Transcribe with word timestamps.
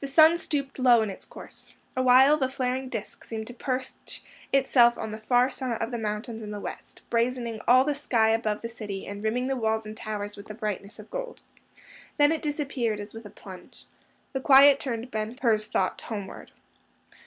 The 0.00 0.06
sun 0.08 0.36
stooped 0.36 0.78
low 0.78 1.00
in 1.00 1.08
its 1.08 1.24
course. 1.24 1.72
Awhile 1.96 2.36
the 2.36 2.50
flaring 2.50 2.90
disk 2.90 3.24
seemed 3.24 3.46
to 3.46 3.54
perch 3.54 4.22
itself 4.52 4.98
on 4.98 5.10
the 5.10 5.18
far 5.18 5.48
summit 5.48 5.80
of 5.80 5.90
the 5.90 5.96
mountains 5.96 6.42
in 6.42 6.50
the 6.50 6.60
west, 6.60 7.00
brazening 7.08 7.62
all 7.66 7.82
the 7.82 7.94
sky 7.94 8.28
above 8.28 8.60
the 8.60 8.68
city, 8.68 9.06
and 9.06 9.22
rimming 9.24 9.46
the 9.46 9.56
walls 9.56 9.86
and 9.86 9.96
towers 9.96 10.36
with 10.36 10.48
the 10.48 10.54
brightness 10.54 10.98
of 10.98 11.10
gold. 11.10 11.40
Then 12.18 12.30
it 12.30 12.42
disappeared 12.42 13.00
as 13.00 13.14
with 13.14 13.24
a 13.24 13.30
plunge. 13.30 13.86
The 14.34 14.40
quiet 14.42 14.78
turned 14.80 15.10
Ben 15.10 15.38
Hur's 15.40 15.66
thought 15.66 15.98
homeward. 16.02 16.52